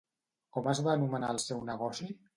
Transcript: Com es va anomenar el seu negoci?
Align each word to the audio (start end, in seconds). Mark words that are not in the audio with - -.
Com 0.55 0.69
es 0.71 0.81
va 0.87 0.95
anomenar 0.97 1.29
el 1.37 1.43
seu 1.45 1.63
negoci? 1.71 2.11